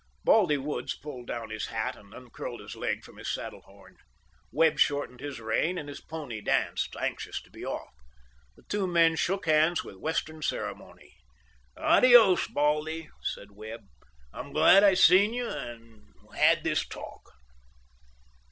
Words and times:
'"Baldy 0.23 0.57
Woods 0.57 0.95
pulled 0.97 1.27
down 1.27 1.51
his 1.51 1.67
hat, 1.67 1.95
and 1.95 2.11
uncurled 2.11 2.59
his 2.59 2.75
leg 2.75 3.03
from 3.05 3.17
his 3.17 3.31
saddle 3.31 3.61
horn. 3.65 3.97
Webb 4.51 4.79
shortened 4.79 5.19
his 5.19 5.39
rein, 5.39 5.77
and 5.77 5.87
his 5.87 6.01
pony 6.01 6.41
danced, 6.41 6.95
anxious 6.99 7.39
to 7.43 7.51
be 7.51 7.63
off. 7.63 7.93
The 8.55 8.63
two 8.63 8.87
men 8.87 9.15
shook 9.15 9.45
hands 9.45 9.83
with 9.83 9.97
Western 9.97 10.41
ceremony. 10.41 11.13
"Adios, 11.77 12.47
Baldy," 12.47 13.09
said 13.21 13.51
Webb, 13.51 13.81
"I'm 14.33 14.53
glad 14.53 14.83
I 14.83 14.95
seen 14.95 15.35
you 15.35 15.47
and 15.47 16.01
had 16.35 16.63
this 16.63 16.83
talk." 16.83 17.21